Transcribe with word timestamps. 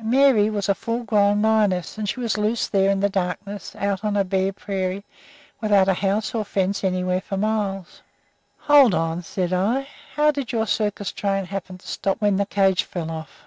Mary 0.00 0.48
was 0.50 0.68
a 0.68 0.74
full 0.76 1.02
grown 1.02 1.42
lioness, 1.42 1.98
and 1.98 2.08
she 2.08 2.20
was 2.20 2.38
loose 2.38 2.68
there 2.68 2.92
in 2.92 3.00
the 3.00 3.08
darkness, 3.08 3.74
out 3.74 4.04
on 4.04 4.16
a 4.16 4.22
bare 4.22 4.52
prairie, 4.52 5.04
without 5.60 5.88
a 5.88 5.94
house 5.94 6.32
or 6.32 6.42
a 6.42 6.44
fence 6.44 6.84
anywhere 6.84 7.20
for 7.20 7.36
miles." 7.36 8.00
"Hold 8.58 8.94
on," 8.94 9.24
said 9.24 9.52
I; 9.52 9.88
"how 10.14 10.30
did 10.30 10.52
your 10.52 10.68
circus 10.68 11.10
train 11.10 11.46
happen 11.46 11.76
to 11.78 11.88
stop 11.88 12.20
when 12.20 12.36
the 12.36 12.46
cage 12.46 12.84
fell 12.84 13.10
off?" 13.10 13.42